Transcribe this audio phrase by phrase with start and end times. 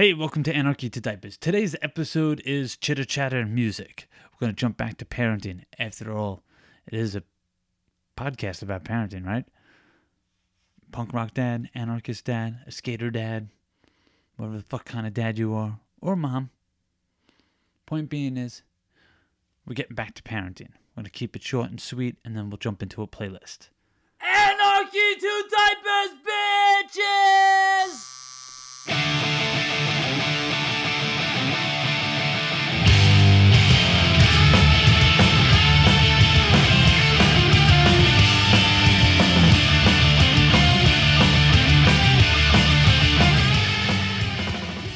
[0.00, 1.36] Hey, welcome to Anarchy to Diapers.
[1.36, 4.08] Today's episode is chitter chatter music.
[4.32, 5.64] We're going to jump back to parenting.
[5.78, 6.42] After all,
[6.86, 7.22] it is a
[8.16, 9.44] podcast about parenting, right?
[10.90, 13.50] Punk rock dad, anarchist dad, a skater dad,
[14.36, 16.48] whatever the fuck kind of dad you are, or mom.
[17.84, 18.62] Point being is,
[19.66, 20.70] we're getting back to parenting.
[20.70, 23.68] We're going to keep it short and sweet, and then we'll jump into a playlist.
[24.22, 26.16] Anarchy to Diapers,
[28.88, 29.59] bitches!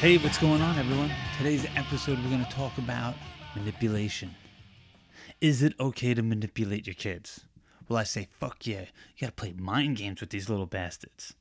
[0.05, 1.09] Hey, what's going on, everyone?
[1.35, 3.15] Today's episode, we're going to talk about
[3.55, 4.35] manipulation.
[5.41, 7.45] Is it okay to manipulate your kids?
[7.89, 8.81] Well, I say, fuck yeah.
[8.81, 11.33] You got to play mind games with these little bastards.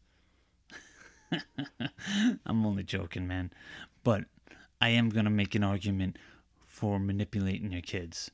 [2.46, 3.52] I'm only joking, man.
[4.02, 4.24] But
[4.80, 6.18] I am going to make an argument
[6.64, 8.30] for manipulating your kids.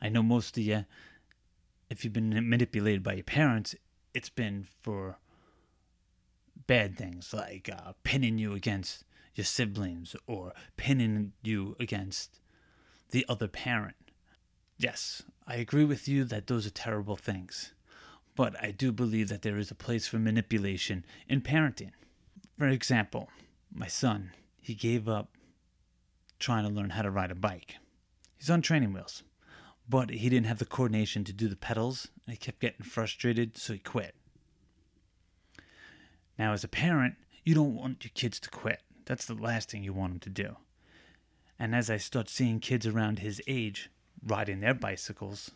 [0.00, 0.84] I know most of you,
[1.90, 3.74] if you've been manipulated by your parents,
[4.14, 5.16] it's been for
[6.68, 9.02] bad things like uh, pinning you against
[9.34, 12.40] your siblings or pinning you against
[13.10, 13.96] the other parent.
[14.78, 17.72] Yes, I agree with you that those are terrible things,
[18.34, 21.92] but I do believe that there is a place for manipulation in parenting.
[22.58, 23.28] For example,
[23.72, 25.30] my son, he gave up
[26.38, 27.76] trying to learn how to ride a bike.
[28.36, 29.22] He's on training wheels,
[29.88, 33.56] but he didn't have the coordination to do the pedals, and he kept getting frustrated,
[33.56, 34.14] so he quit.
[36.38, 38.82] Now, as a parent, you don't want your kids to quit.
[39.12, 40.56] That's the last thing you want him to do.
[41.58, 43.90] And as I start seeing kids around his age
[44.26, 45.50] riding their bicycles,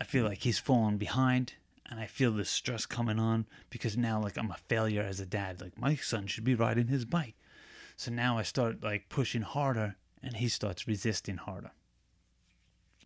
[0.00, 1.52] I feel like he's falling behind
[1.88, 5.26] and I feel the stress coming on because now like I'm a failure as a
[5.26, 5.60] dad.
[5.60, 7.36] Like my son should be riding his bike.
[7.96, 11.70] So now I start like pushing harder and he starts resisting harder.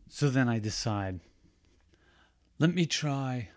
[0.08, 1.20] So then I decide
[2.58, 3.50] let me try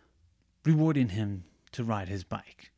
[0.66, 2.74] rewarding him to ride his bike.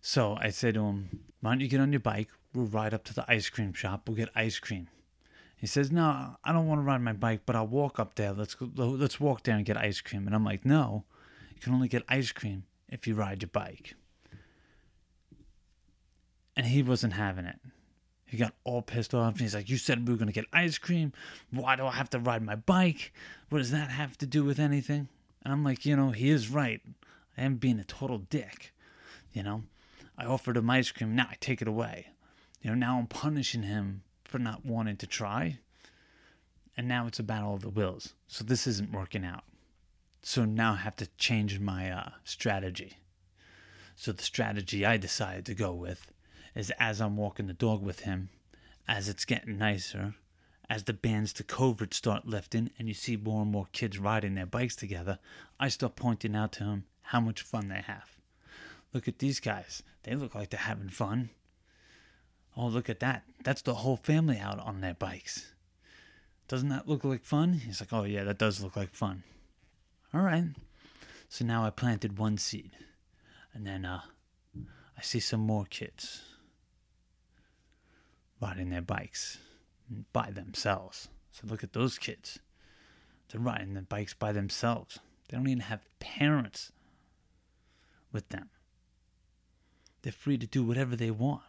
[0.00, 2.28] So I said to him, Why don't you get on your bike?
[2.54, 4.08] We'll ride up to the ice cream shop.
[4.08, 4.88] We'll get ice cream.
[5.56, 8.32] He says, No, I don't want to ride my bike, but I'll walk up there.
[8.32, 10.26] Let's go, let's walk there and get ice cream.
[10.26, 11.04] And I'm like, No,
[11.54, 13.94] you can only get ice cream if you ride your bike.
[16.56, 17.58] And he wasn't having it.
[18.24, 19.38] He got all pissed off.
[19.38, 21.12] He's like, You said we were going to get ice cream.
[21.50, 23.12] Why do I have to ride my bike?
[23.48, 25.08] What does that have to do with anything?
[25.42, 26.80] And I'm like, You know, he is right.
[27.36, 28.72] I am being a total dick.
[29.32, 29.64] You know,
[30.18, 31.14] I offered him ice cream.
[31.14, 32.08] Now I take it away.
[32.60, 35.60] You know, now I'm punishing him for not wanting to try.
[36.76, 38.14] And now it's a battle of the wills.
[38.26, 39.44] So this isn't working out.
[40.22, 42.98] So now I have to change my uh, strategy.
[43.94, 46.12] So the strategy I decided to go with
[46.54, 48.30] is as I'm walking the dog with him,
[48.88, 50.14] as it's getting nicer,
[50.68, 54.34] as the bands to COVID start lifting and you see more and more kids riding
[54.34, 55.18] their bikes together,
[55.60, 58.17] I start pointing out to him how much fun they have.
[58.92, 59.82] Look at these guys.
[60.02, 61.30] They look like they're having fun.
[62.56, 63.24] Oh, look at that.
[63.44, 65.52] That's the whole family out on their bikes.
[66.48, 67.52] Doesn't that look like fun?
[67.54, 69.22] He's like, Oh, yeah, that does look like fun.
[70.14, 70.44] All right.
[71.28, 72.72] So now I planted one seed.
[73.52, 74.00] And then uh,
[74.96, 76.22] I see some more kids
[78.40, 79.38] riding their bikes
[80.12, 81.08] by themselves.
[81.32, 82.38] So look at those kids.
[83.30, 84.98] They're riding their bikes by themselves.
[85.28, 86.72] They don't even have parents
[88.12, 88.48] with them.
[90.02, 91.42] They're free to do whatever they want.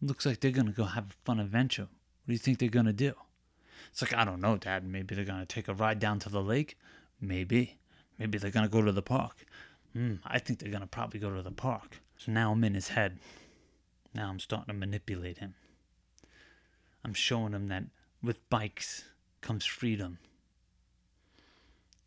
[0.00, 1.82] Looks like they're going to go have a fun adventure.
[1.82, 3.14] What do you think they're going to do?
[3.90, 4.84] It's like, I don't know, Dad.
[4.84, 6.78] Maybe they're going to take a ride down to the lake.
[7.20, 7.78] Maybe.
[8.18, 9.44] Maybe they're going to go to the park.
[9.92, 12.00] Hmm, I think they're going to probably go to the park.
[12.18, 13.18] So now I'm in his head.
[14.14, 15.54] Now I'm starting to manipulate him.
[17.04, 17.84] I'm showing him that
[18.22, 19.04] with bikes
[19.40, 20.18] comes freedom,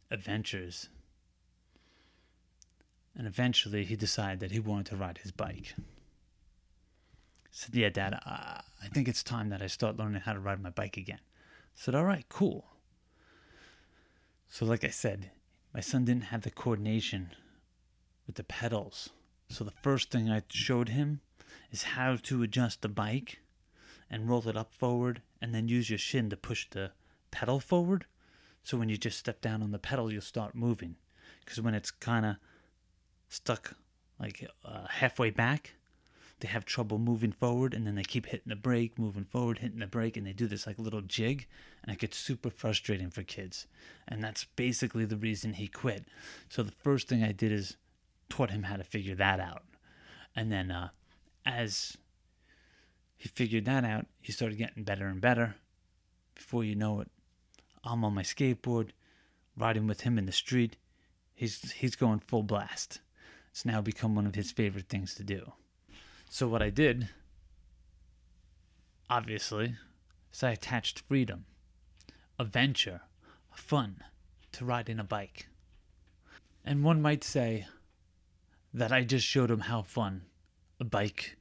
[0.10, 0.90] adventures.
[3.18, 5.74] And eventually he decided that he wanted to ride his bike.
[5.76, 5.82] I
[7.52, 8.62] said, Yeah, Dad, I
[8.94, 11.20] think it's time that I start learning how to ride my bike again.
[11.20, 12.66] I said, All right, cool.
[14.48, 15.32] So, like I said,
[15.74, 17.32] my son didn't have the coordination
[18.28, 19.10] with the pedals.
[19.50, 21.22] So, the first thing I showed him
[21.72, 23.40] is how to adjust the bike
[24.12, 26.92] and roll it up forward and then use your shin to push the
[27.32, 28.06] pedal forward.
[28.64, 30.98] So, when you just step down on the pedal, you'll start moving.
[31.40, 32.36] Because when it's kind of
[33.30, 33.76] stuck
[34.20, 35.74] like uh, halfway back,
[36.40, 39.80] they have trouble moving forward and then they keep hitting the brake, moving forward, hitting
[39.80, 41.48] the brake, and they do this like little jig,
[41.84, 43.68] and it gets super frustrating for kids.
[44.08, 46.06] And that's basically the reason he quit.
[46.50, 47.78] So the first thing I did is
[48.30, 49.64] taught him how to figure that out.
[50.36, 50.90] And then uh,
[51.46, 51.98] as
[53.18, 54.06] he Figured that out.
[54.22, 55.56] He started getting better and better.
[56.36, 57.10] Before you know it,
[57.84, 58.92] I'm on my skateboard,
[59.58, 60.78] riding with him in the street.
[61.34, 63.00] He's he's going full blast.
[63.58, 65.54] It's now become one of his favorite things to do.
[66.30, 67.10] So what I did,
[69.10, 69.78] obviously,
[70.32, 71.46] is I attached freedom,
[72.38, 73.02] adventure,
[73.52, 74.04] fun
[74.52, 75.48] to riding a bike.
[76.64, 77.66] And one might say
[78.76, 80.26] that I just showed him how fun
[80.80, 81.36] a bike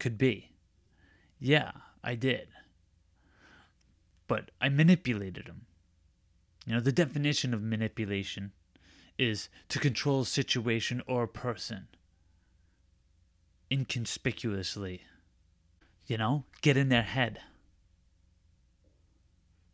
[0.00, 0.50] could be.
[1.38, 1.70] Yeah,
[2.02, 2.48] I did.
[4.26, 5.66] But I manipulated him.
[6.66, 8.50] You know, the definition of manipulation
[9.18, 11.88] is to control a situation or a person
[13.70, 15.02] inconspicuously.
[16.06, 17.40] You know, get in their head.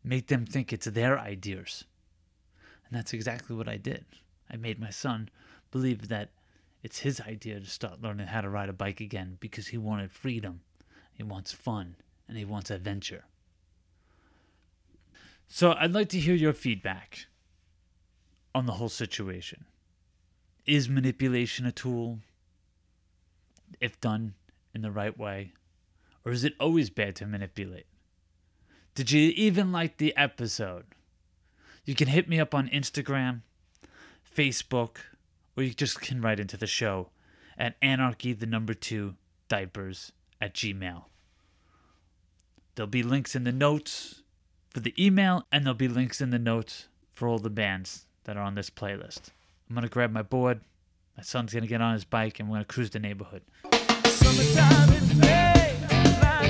[0.03, 1.85] Make them think it's their ideas.
[2.87, 4.05] And that's exactly what I did.
[4.49, 5.29] I made my son
[5.71, 6.31] believe that
[6.81, 10.11] it's his idea to start learning how to ride a bike again because he wanted
[10.11, 10.61] freedom,
[11.13, 11.95] he wants fun,
[12.27, 13.23] and he wants adventure.
[15.47, 17.27] So I'd like to hear your feedback
[18.55, 19.65] on the whole situation.
[20.65, 22.19] Is manipulation a tool
[23.79, 24.35] if done
[24.73, 25.53] in the right way?
[26.25, 27.87] Or is it always bad to manipulate?
[28.95, 30.85] Did you even like the episode?
[31.83, 33.41] You can hit me up on Instagram,
[34.35, 34.97] Facebook,
[35.57, 37.09] or you just can write into the show
[37.57, 39.15] at anarchy the number two
[39.49, 41.03] diapers at gmail.
[42.75, 44.21] There'll be links in the notes
[44.69, 48.37] for the email, and there'll be links in the notes for all the bands that
[48.37, 49.31] are on this playlist.
[49.69, 50.61] I'm gonna grab my board.
[51.17, 53.43] My son's gonna get on his bike, and we're gonna cruise the neighborhood.
[54.05, 55.53] Summertime is May,
[56.21, 56.47] like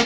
[0.00, 0.05] a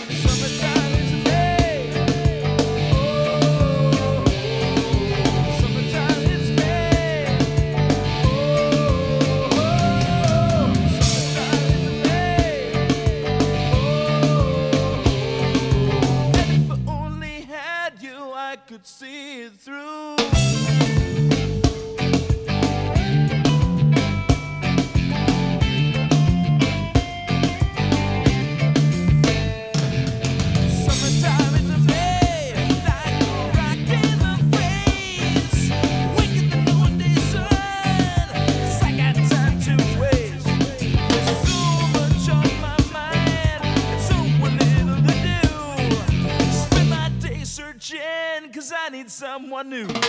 [49.61, 50.00] someone new.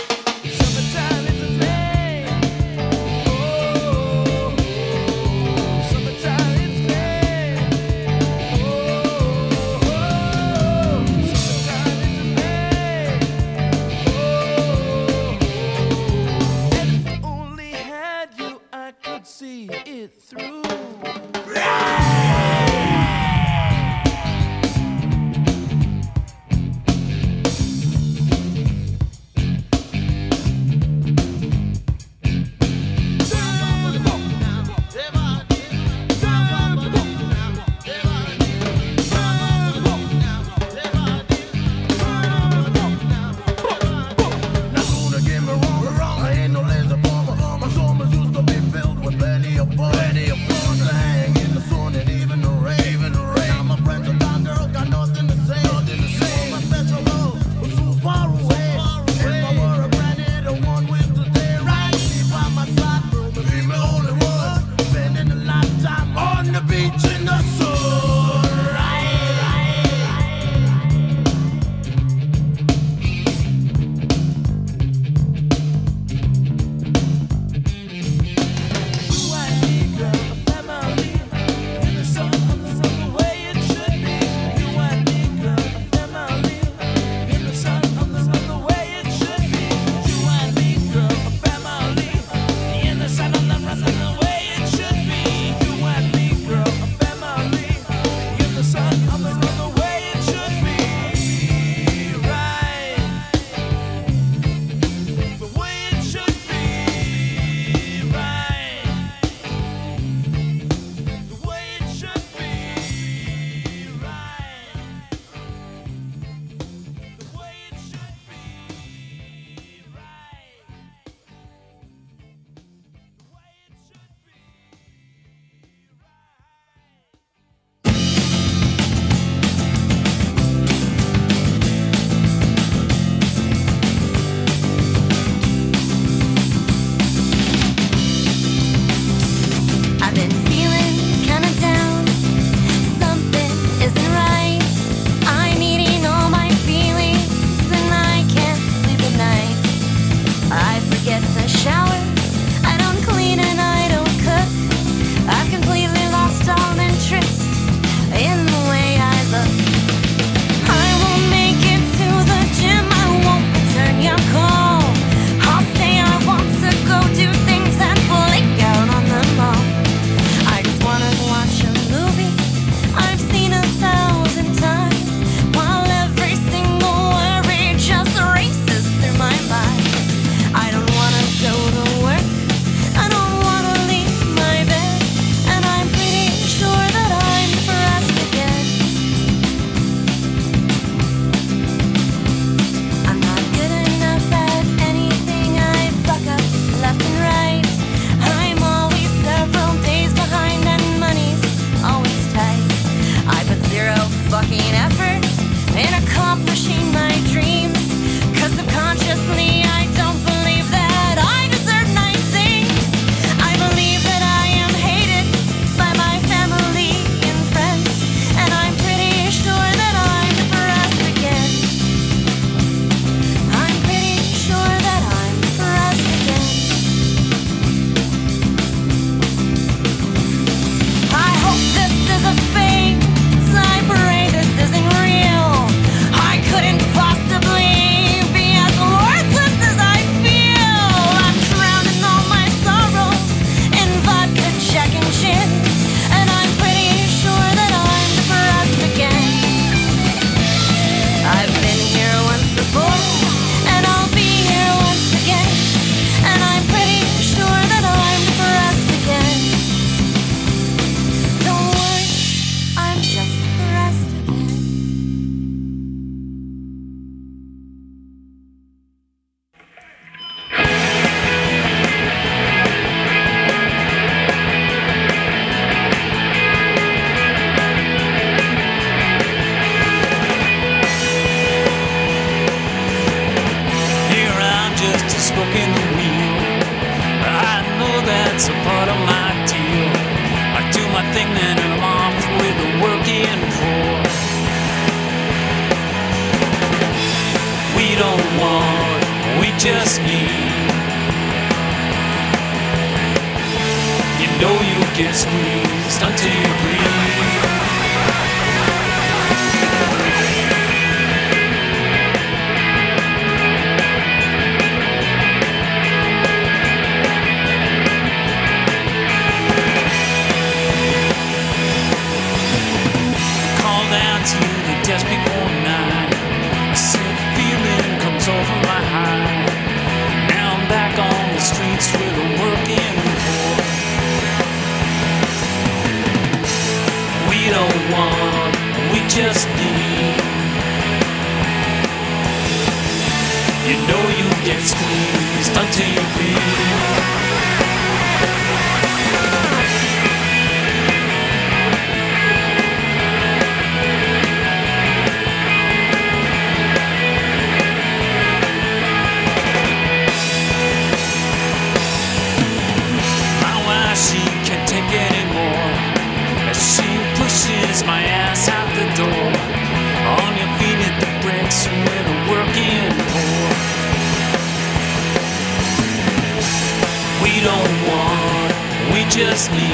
[379.32, 379.68] just me.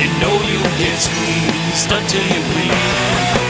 [0.00, 3.45] You know you get squeezed until you bleed.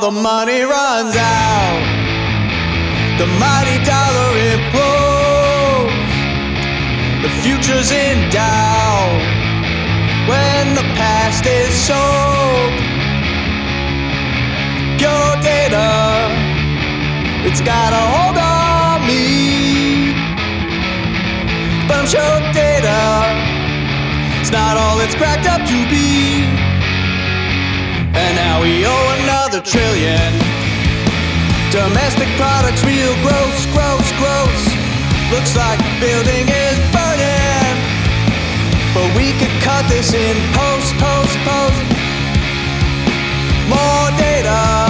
[0.00, 1.80] The money runs out,
[3.18, 6.12] the mighty dollar implodes.
[7.22, 9.22] The future's in doubt
[10.28, 12.72] when the past is sold.
[15.00, 16.30] Your data,
[17.48, 20.12] it's got a hold on me.
[21.88, 23.00] But I'm sure data,
[24.40, 26.67] it's not all it's cracked up to be.
[28.18, 30.32] And now we owe another trillion.
[31.70, 34.62] Domestic products, real gross, gross, gross.
[35.30, 37.76] Looks like the building is burning.
[38.94, 41.86] But we could cut this in post, post, post.
[43.70, 44.87] More data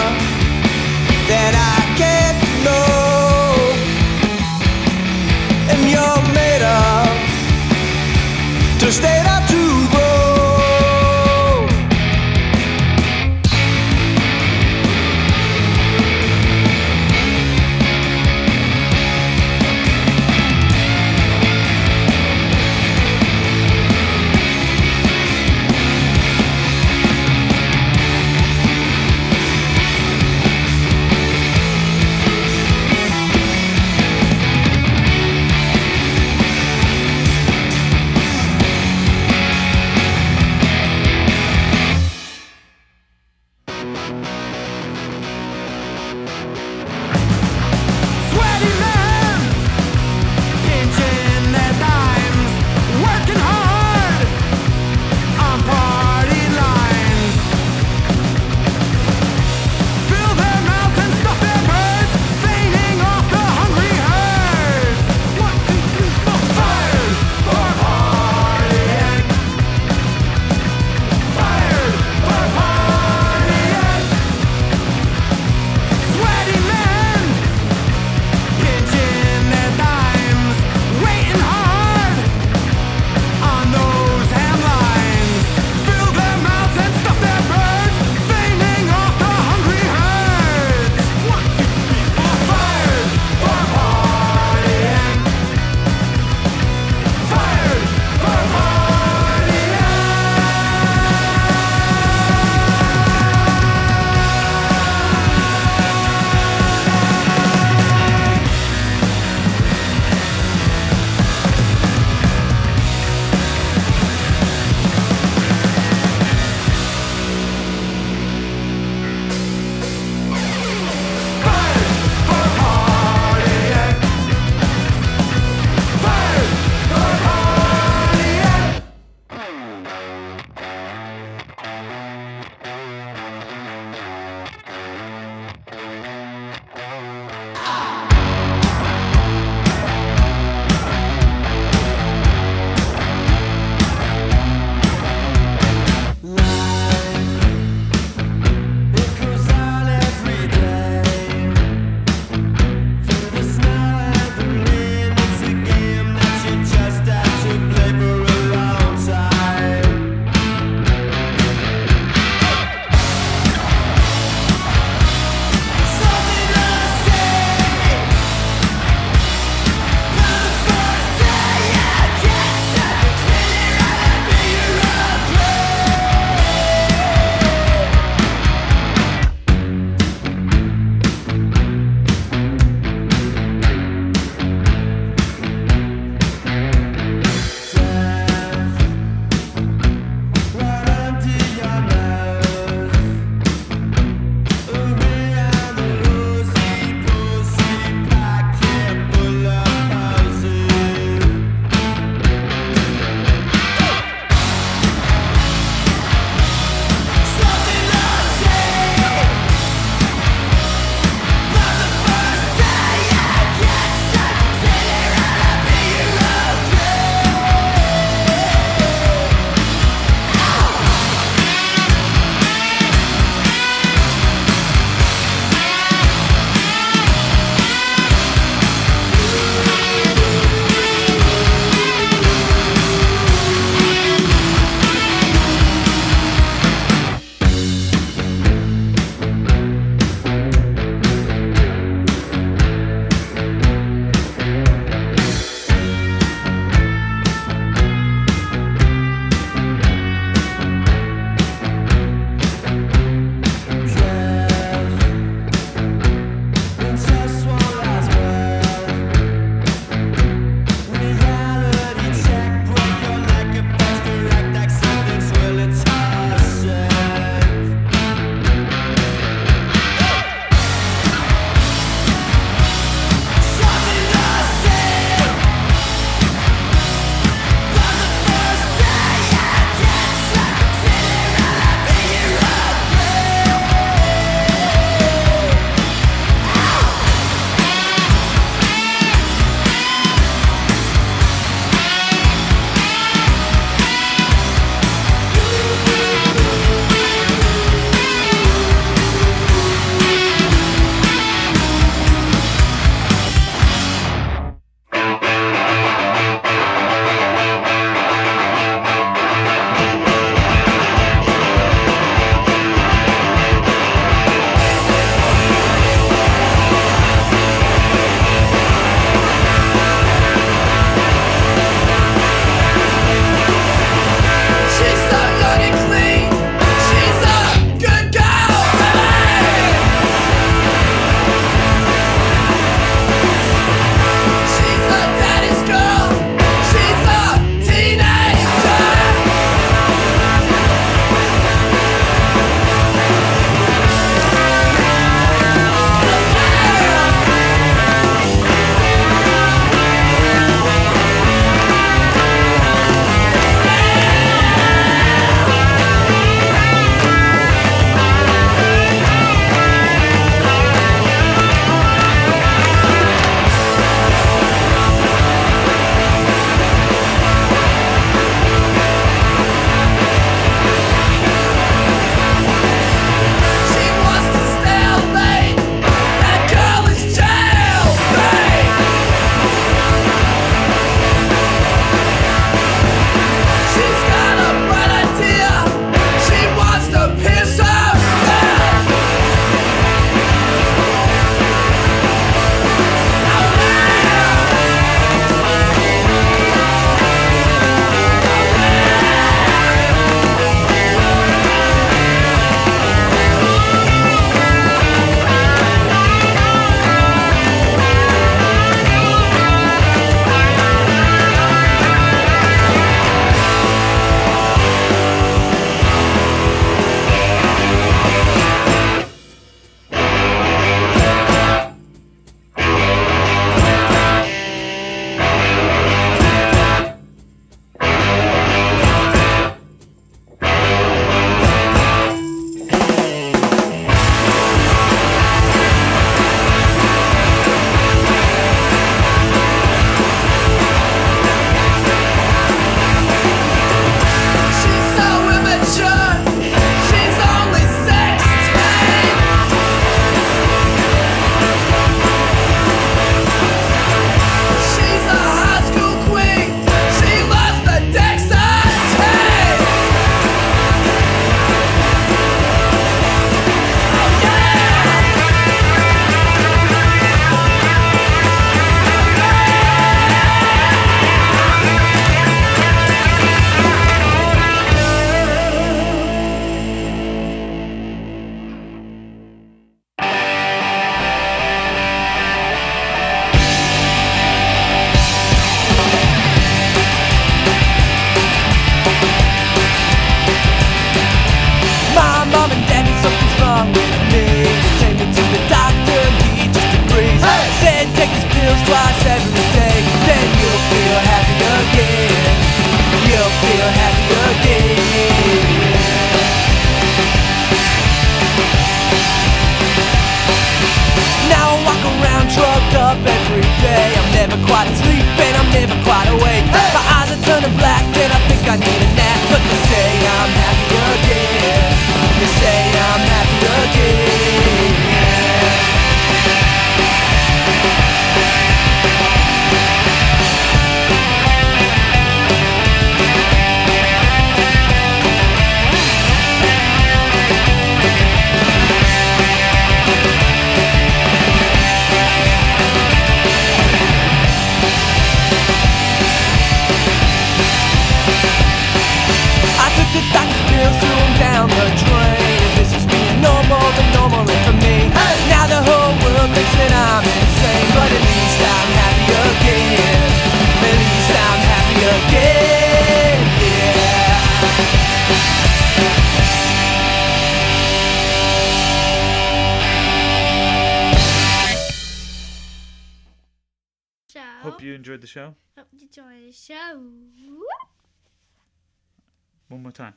[579.48, 579.94] One more time.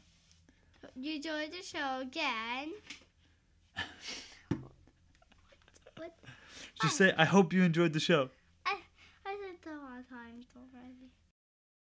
[0.95, 2.71] You Enjoy the show again.
[5.97, 6.15] what?
[6.81, 7.05] Just oh.
[7.05, 8.29] say, I hope you enjoyed the show.